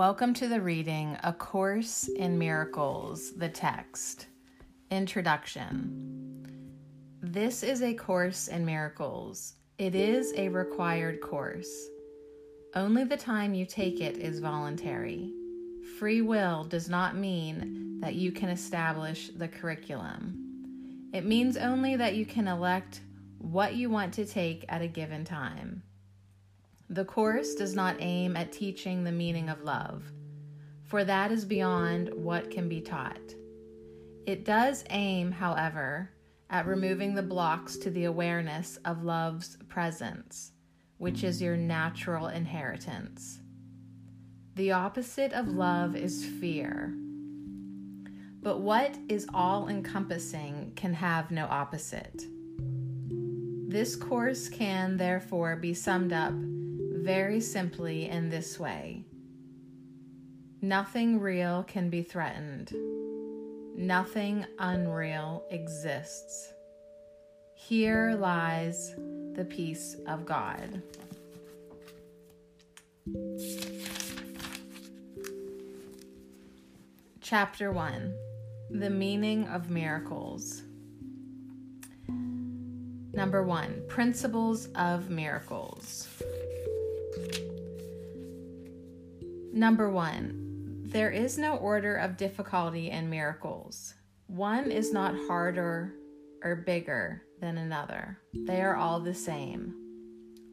[0.00, 4.28] Welcome to the reading A Course in Miracles, the text.
[4.90, 6.48] Introduction.
[7.20, 9.56] This is a course in miracles.
[9.76, 11.70] It is a required course.
[12.74, 15.34] Only the time you take it is voluntary.
[15.98, 21.10] Free will does not mean that you can establish the curriculum.
[21.12, 23.02] It means only that you can elect
[23.36, 25.82] what you want to take at a given time.
[26.92, 30.02] The course does not aim at teaching the meaning of love,
[30.82, 33.32] for that is beyond what can be taught.
[34.26, 36.10] It does aim, however,
[36.50, 40.50] at removing the blocks to the awareness of love's presence,
[40.98, 43.38] which is your natural inheritance.
[44.56, 46.92] The opposite of love is fear.
[48.42, 52.24] But what is all encompassing can have no opposite.
[53.68, 56.34] This course can, therefore, be summed up
[57.02, 59.04] very simply in this way
[60.62, 62.74] Nothing real can be threatened,
[63.74, 66.52] nothing unreal exists.
[67.54, 68.94] Here lies
[69.32, 70.82] the peace of God.
[77.22, 78.14] Chapter 1
[78.70, 80.62] The Meaning of Miracles.
[83.14, 86.06] Number 1 Principles of Miracles.
[89.52, 93.94] Number one, there is no order of difficulty in miracles.
[94.26, 95.94] One is not harder
[96.42, 99.74] or bigger than another, they are all the same.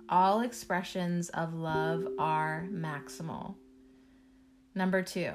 [0.09, 3.55] All expressions of love are maximal.
[4.73, 5.33] Number two,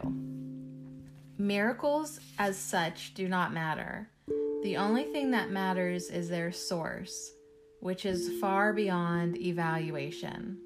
[1.37, 4.09] miracles as such do not matter.
[4.63, 7.33] The only thing that matters is their source,
[7.81, 10.59] which is far beyond evaluation.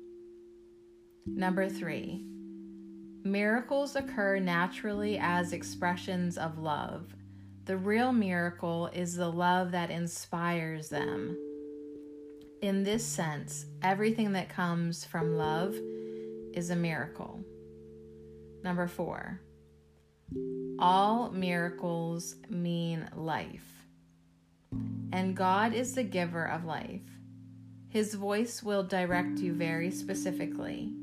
[1.26, 2.26] Number three,
[3.26, 7.12] Miracles occur naturally as expressions of love.
[7.64, 11.36] The real miracle is the love that inspires them.
[12.62, 15.74] In this sense, everything that comes from love
[16.54, 17.40] is a miracle.
[18.62, 19.40] Number four,
[20.78, 23.84] all miracles mean life.
[25.12, 27.02] And God is the giver of life.
[27.88, 30.94] His voice will direct you very specifically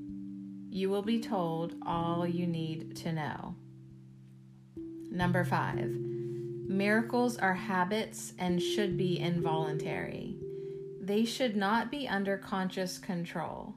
[0.74, 3.54] you will be told all you need to know.
[5.12, 5.88] Number five,
[6.68, 10.36] miracles are habits and should be involuntary.
[11.00, 13.76] They should not be under conscious control.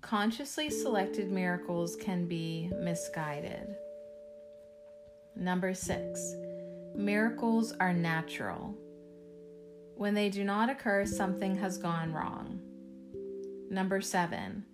[0.00, 3.76] Consciously selected miracles can be misguided.
[5.36, 6.34] Number six,
[6.96, 8.74] miracles are natural.
[9.94, 12.60] When they do not occur, something has gone wrong.
[13.70, 14.64] Number seven,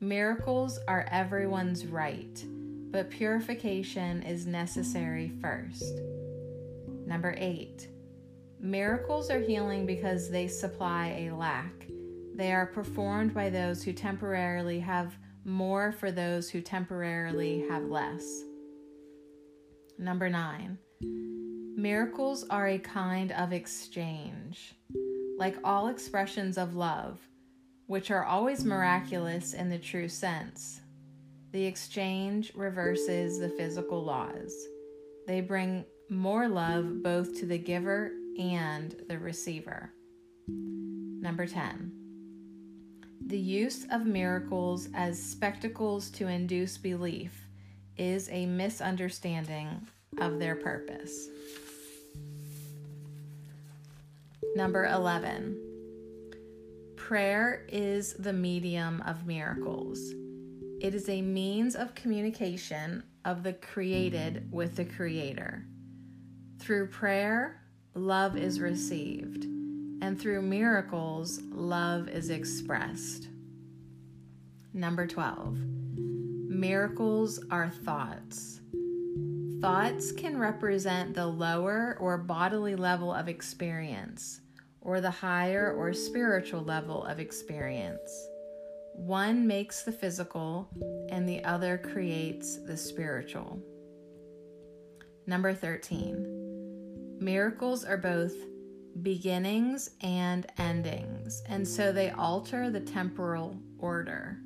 [0.00, 2.44] Miracles are everyone's right,
[2.92, 6.00] but purification is necessary first.
[7.04, 7.88] Number eight,
[8.60, 11.72] miracles are healing because they supply a lack.
[12.36, 18.44] They are performed by those who temporarily have more for those who temporarily have less.
[19.98, 20.78] Number nine,
[21.76, 24.76] miracles are a kind of exchange.
[25.38, 27.18] Like all expressions of love,
[27.88, 30.82] which are always miraculous in the true sense.
[31.52, 34.54] The exchange reverses the physical laws.
[35.26, 39.90] They bring more love both to the giver and the receiver.
[40.46, 41.92] Number 10.
[43.26, 47.46] The use of miracles as spectacles to induce belief
[47.96, 49.86] is a misunderstanding
[50.18, 51.28] of their purpose.
[54.54, 55.67] Number 11.
[57.08, 60.12] Prayer is the medium of miracles.
[60.82, 65.64] It is a means of communication of the created with the Creator.
[66.58, 67.62] Through prayer,
[67.94, 73.28] love is received, and through miracles, love is expressed.
[74.74, 75.56] Number 12.
[75.56, 78.60] Miracles are thoughts.
[79.62, 84.42] Thoughts can represent the lower or bodily level of experience
[84.88, 88.10] or the higher or spiritual level of experience.
[88.94, 90.66] One makes the physical,
[91.10, 93.62] and the other creates the spiritual.
[95.26, 97.18] Number 13.
[97.20, 98.32] Miracles are both
[99.02, 104.38] beginnings and endings, and so they alter the temporal order.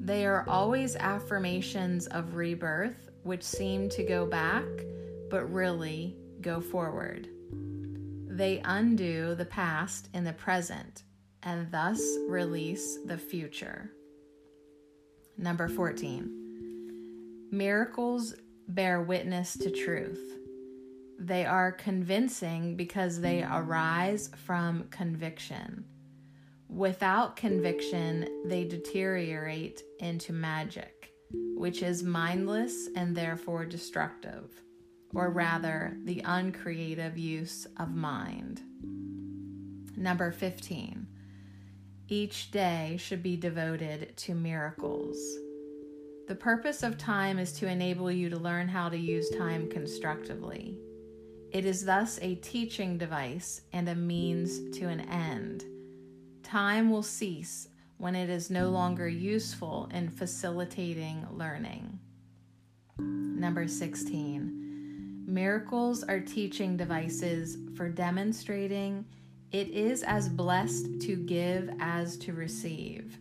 [0.00, 4.64] They are always affirmations of rebirth, which seem to go back,
[5.28, 7.28] but really go forward.
[8.34, 11.04] They undo the past in the present
[11.44, 13.92] and thus release the future.
[15.38, 17.48] Number 14.
[17.52, 18.34] Miracles
[18.66, 20.18] bear witness to truth.
[21.16, 25.84] They are convincing because they arise from conviction.
[26.68, 31.12] Without conviction, they deteriorate into magic,
[31.54, 34.50] which is mindless and therefore destructive,
[35.14, 38.62] or rather, the uncreative use of mind.
[39.96, 41.06] Number 15.
[42.08, 45.16] Each day should be devoted to miracles.
[46.26, 50.78] The purpose of time is to enable you to learn how to use time constructively.
[51.52, 55.64] It is thus a teaching device and a means to an end.
[56.42, 57.68] Time will cease
[57.98, 62.00] when it is no longer useful in facilitating learning.
[62.98, 64.63] Number 16.
[65.34, 69.04] Miracles are teaching devices for demonstrating
[69.50, 73.18] it is as blessed to give as to receive.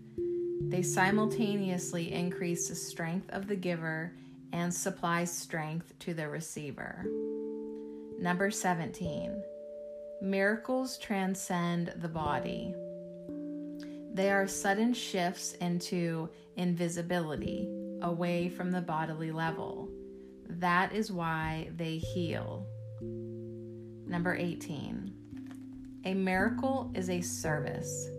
[0.61, 4.13] They simultaneously increase the strength of the giver
[4.51, 7.03] and supply strength to the receiver.
[8.19, 9.41] Number 17.
[10.21, 12.75] Miracles transcend the body.
[14.13, 17.67] They are sudden shifts into invisibility,
[18.03, 19.89] away from the bodily level.
[20.47, 22.65] That is why they heal.
[23.01, 25.13] Number 18.
[26.05, 28.09] A miracle is a service.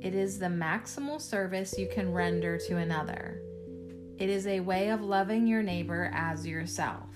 [0.00, 3.40] It is the maximal service you can render to another.
[4.18, 7.08] It is a way of loving your neighbor as yourself.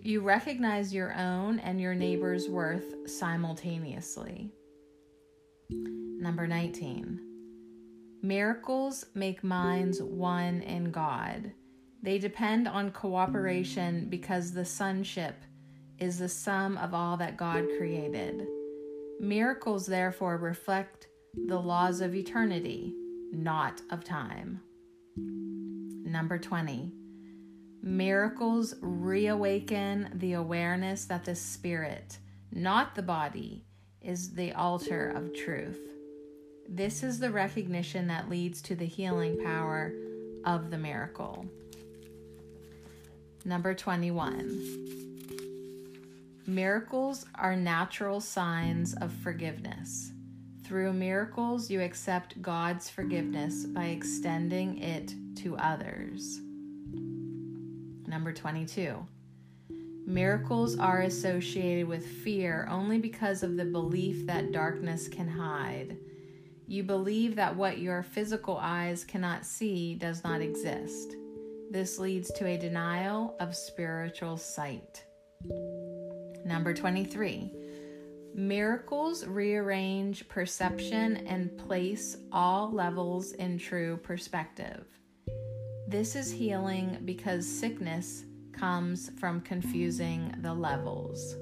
[0.00, 4.52] You recognize your own and your neighbor's worth simultaneously.
[5.70, 7.20] Number 19.
[8.22, 11.52] Miracles make minds one in God.
[12.02, 15.34] They depend on cooperation because the sonship
[15.98, 18.46] is the sum of all that God created.
[19.20, 22.94] Miracles, therefore, reflect the laws of eternity,
[23.32, 24.60] not of time.
[25.16, 26.92] Number 20.
[27.82, 32.18] Miracles reawaken the awareness that the spirit,
[32.52, 33.64] not the body,
[34.00, 35.80] is the altar of truth.
[36.68, 39.92] This is the recognition that leads to the healing power
[40.44, 41.46] of the miracle.
[43.44, 44.88] Number 21.
[46.46, 50.12] Miracles are natural signs of forgiveness.
[50.64, 56.40] Through miracles, you accept God's forgiveness by extending it to others.
[58.06, 59.06] Number 22.
[60.06, 65.96] Miracles are associated with fear only because of the belief that darkness can hide.
[66.66, 71.14] You believe that what your physical eyes cannot see does not exist.
[71.70, 75.04] This leads to a denial of spiritual sight.
[76.46, 77.52] Number 23.
[78.34, 84.86] Miracles rearrange perception and place all levels in true perspective.
[85.86, 91.36] This is healing because sickness comes from confusing the levels.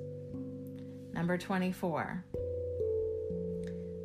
[1.12, 2.24] Number 24.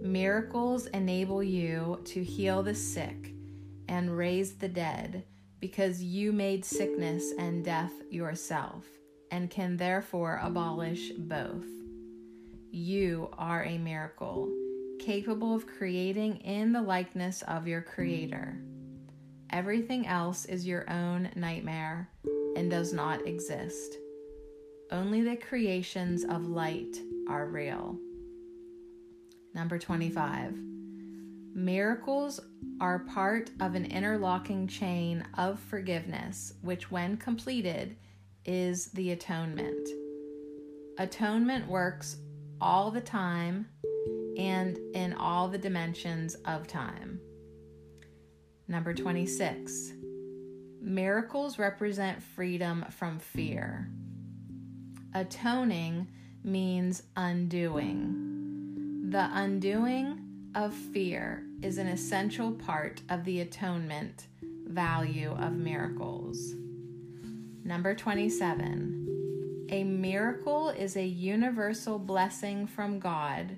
[0.04, 3.34] Miracles enable you to heal the sick
[3.88, 5.24] and raise the dead
[5.62, 8.86] because you made sickness and death yourself
[9.30, 11.68] and can therefore abolish both.
[12.72, 14.50] You are a miracle,
[15.00, 18.58] capable of creating in the likeness of your Creator.
[19.52, 22.10] Everything else is your own nightmare
[22.56, 23.98] and does not exist.
[24.92, 26.98] Only the creations of light
[27.30, 27.98] are real.
[29.54, 30.71] Number 25.
[31.54, 32.40] Miracles
[32.80, 37.98] are part of an interlocking chain of forgiveness, which, when completed,
[38.46, 39.88] is the atonement.
[40.98, 42.18] Atonement works
[42.60, 43.68] all the time
[44.38, 47.20] and in all the dimensions of time.
[48.68, 49.94] Number 26.
[50.82, 53.90] Miracles represent freedom from fear.
[55.14, 56.08] Atoning
[56.44, 59.10] means undoing.
[59.10, 60.21] The undoing
[60.56, 64.28] of fear is an essential part of the atonement
[64.68, 66.56] value of miracles.
[67.64, 69.68] Number 27.
[69.70, 73.58] A miracle is a universal blessing from God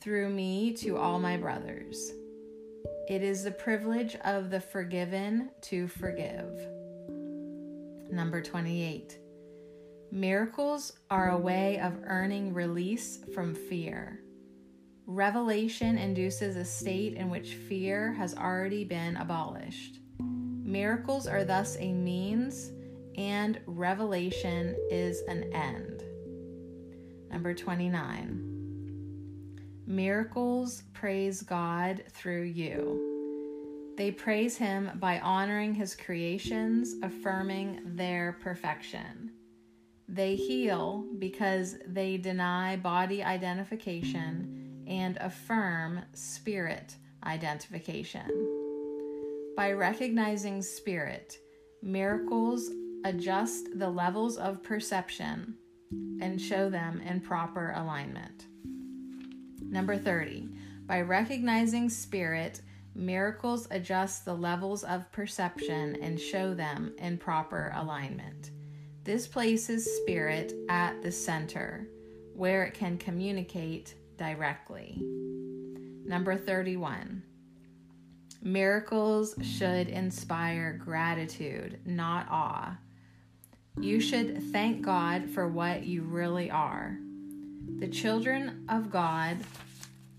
[0.00, 2.12] through me to all my brothers.
[3.08, 6.50] It is the privilege of the forgiven to forgive.
[8.10, 9.18] Number 28.
[10.10, 14.23] Miracles are a way of earning release from fear.
[15.06, 19.98] Revelation induces a state in which fear has already been abolished.
[20.18, 22.72] Miracles are thus a means
[23.18, 26.02] and revelation is an end.
[27.30, 28.50] Number 29.
[29.86, 33.92] Miracles praise God through you.
[33.98, 39.32] They praise him by honoring his creations, affirming their perfection.
[40.08, 44.53] They heal because they deny body identification
[44.86, 48.28] and affirm spirit identification.
[49.56, 51.38] By recognizing spirit,
[51.82, 52.70] miracles
[53.04, 55.54] adjust the levels of perception
[56.20, 58.46] and show them in proper alignment.
[59.62, 60.48] Number 30.
[60.86, 62.62] By recognizing spirit,
[62.94, 68.50] miracles adjust the levels of perception and show them in proper alignment.
[69.04, 71.88] This places spirit at the center
[72.34, 75.00] where it can communicate directly.
[76.06, 77.22] Number 31.
[78.42, 82.76] Miracles should inspire gratitude, not awe.
[83.80, 86.98] You should thank God for what you really are.
[87.78, 89.38] The children of God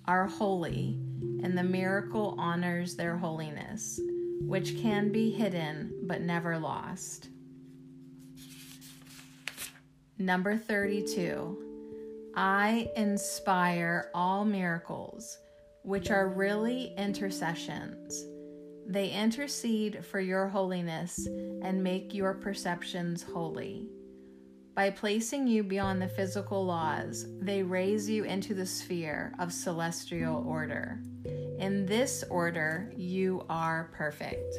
[0.06, 0.98] are holy,
[1.44, 4.00] and the miracle honors their holiness,
[4.42, 7.30] which can be hidden but never lost.
[10.18, 11.65] Number 32.
[12.36, 15.38] I inspire all miracles,
[15.84, 18.26] which are really intercessions.
[18.88, 21.28] They intercede for your holiness
[21.64, 23.88] and make your perceptions holy.
[24.76, 30.44] By placing you beyond the physical laws, they raise you into the sphere of celestial
[30.46, 31.00] order.
[31.60, 34.54] In this order, you are perfect.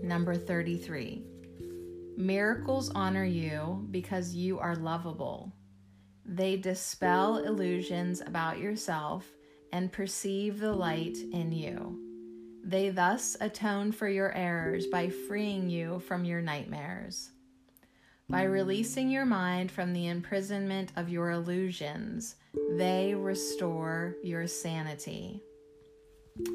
[0.00, 1.24] Number 33.
[2.16, 5.52] Miracles honor you because you are lovable.
[6.24, 9.26] They dispel illusions about yourself
[9.72, 11.98] and perceive the light in you.
[12.64, 17.32] They thus atone for your errors by freeing you from your nightmares.
[18.28, 22.36] By releasing your mind from the imprisonment of your illusions,
[22.76, 25.42] they restore your sanity.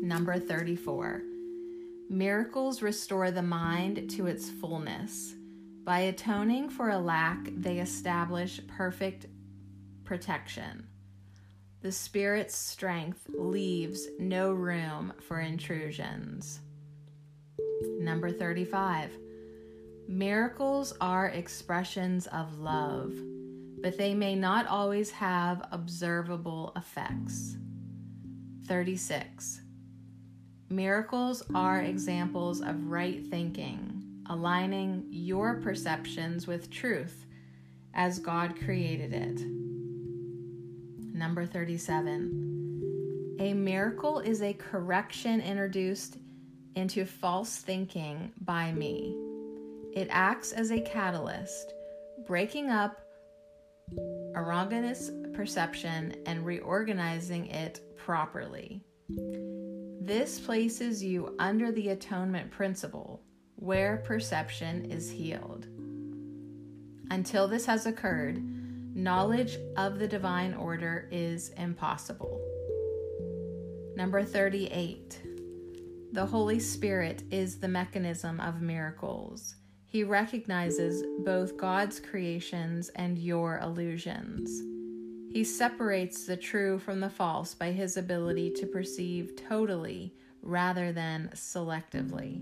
[0.02, 1.22] Number 34.
[2.10, 5.36] Miracles restore the mind to its fullness.
[5.84, 9.28] By atoning for a lack, they establish perfect
[10.08, 10.88] protection.
[11.82, 16.62] The Spirit's strength leaves no room for intrusions.
[18.00, 19.12] Number 35.
[20.08, 23.14] Miracles are expressions of love,
[23.82, 27.58] but they may not always have observable effects.
[28.66, 29.62] 36.
[30.70, 37.26] Miracles are examples of right thinking, aligning your perceptions with truth
[37.94, 39.57] as God created it.
[41.18, 43.38] Number 37.
[43.40, 46.18] A miracle is a correction introduced
[46.76, 49.18] into false thinking by me.
[49.96, 51.74] It acts as a catalyst,
[52.28, 53.02] breaking up
[54.36, 58.84] erroneous perception and reorganizing it properly.
[60.00, 63.24] This places you under the atonement principle,
[63.56, 65.66] where perception is healed.
[67.10, 68.44] Until this has occurred,
[68.98, 72.42] knowledge of the divine order is impossible.
[73.96, 75.22] Number 38.
[76.14, 79.56] The Holy Spirit is the mechanism of miracles.
[79.86, 84.50] He recognizes both God's creations and your illusions.
[85.32, 91.30] He separates the true from the false by his ability to perceive totally rather than
[91.36, 92.42] selectively.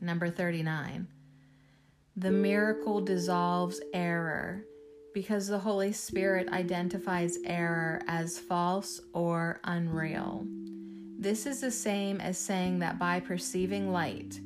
[0.00, 1.06] Number 39.
[2.16, 4.64] The miracle dissolves error
[5.16, 10.44] because the Holy Spirit identifies error as false or unreal.
[11.18, 14.38] This is the same as saying that by perceiving light,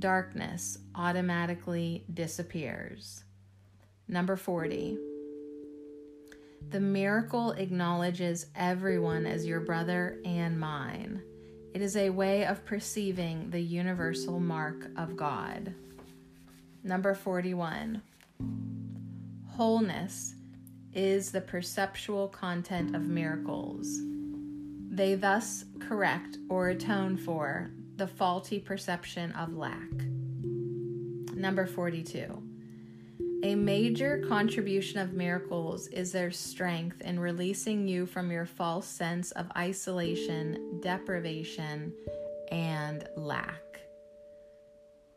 [0.00, 3.22] darkness automatically disappears.
[4.08, 4.98] Number 40.
[6.70, 11.22] The miracle acknowledges everyone as your brother and mine.
[11.74, 15.72] It is a way of perceiving the universal mark of God.
[16.82, 18.02] Number 41.
[19.58, 20.36] Wholeness
[20.92, 24.00] is the perceptual content of miracles.
[24.88, 29.90] They thus correct or atone for the faulty perception of lack.
[31.34, 32.40] Number 42.
[33.42, 39.32] A major contribution of miracles is their strength in releasing you from your false sense
[39.32, 41.92] of isolation, deprivation,
[42.52, 43.80] and lack.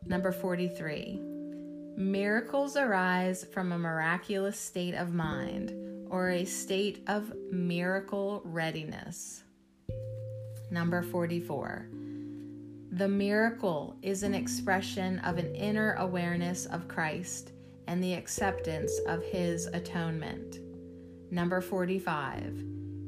[0.04, 1.31] Number 43.
[1.96, 5.72] Miracles arise from a miraculous state of mind
[6.10, 9.42] or a state of miracle readiness.
[10.70, 11.88] Number 44.
[12.92, 17.52] The miracle is an expression of an inner awareness of Christ
[17.86, 20.60] and the acceptance of his atonement.
[21.30, 22.64] Number 45.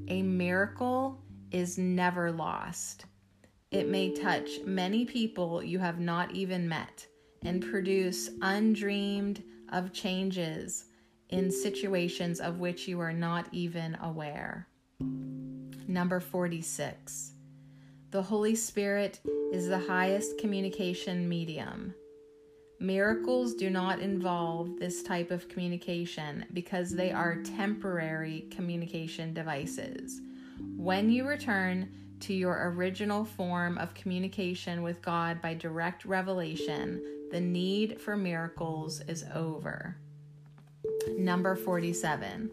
[0.08, 3.06] A miracle is never lost.
[3.70, 7.06] it may touch many people you have not even met
[7.44, 10.86] and produce undreamed of changes
[11.30, 14.68] in situations of which you are not even aware.
[15.88, 17.32] Number 46.
[18.10, 19.20] The Holy Spirit
[19.52, 21.94] is the highest communication medium.
[22.80, 30.20] Miracles do not involve this type of communication because they are temporary communication devices.
[30.76, 31.88] When you return
[32.20, 37.02] to your original form of communication with God by direct revelation,
[37.34, 39.96] the need for miracles is over.
[41.18, 42.48] Number 47.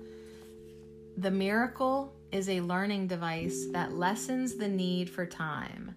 [1.17, 5.93] The miracle is a learning device that lessens the need for time.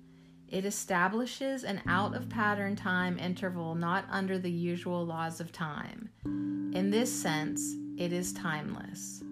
[0.49, 6.11] It establishes an out of pattern time interval not under the usual laws of time.
[6.75, 9.23] In this sense, it is timeless.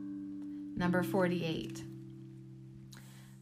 [0.77, 1.85] Number 48.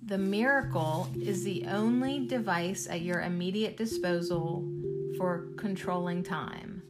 [0.02, 4.64] The miracle is the only device at your immediate disposal
[5.20, 6.82] for controlling time.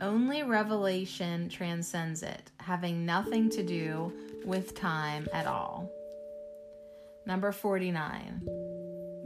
[0.00, 4.10] Only revelation transcends it, having nothing to do
[4.46, 5.90] with time at all.
[7.26, 8.40] Number 49.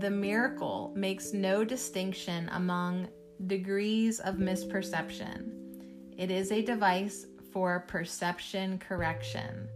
[0.00, 3.06] The miracle makes no distinction among
[3.46, 5.52] degrees of misperception.
[6.18, 9.68] It is a device for perception correction,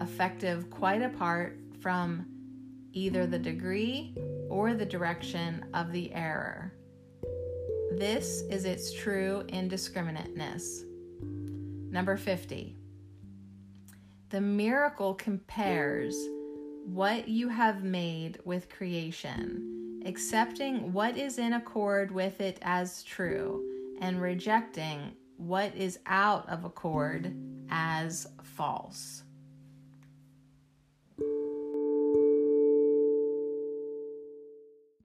[0.00, 2.26] effective quite apart from
[2.92, 4.16] either the degree
[4.50, 6.72] or the direction of the error.
[7.98, 10.84] This is its true indiscriminateness.
[11.90, 12.76] Number 50.
[14.28, 16.16] The miracle compares
[16.84, 23.64] what you have made with creation, accepting what is in accord with it as true,
[24.00, 27.34] and rejecting what is out of accord
[27.68, 29.24] as false.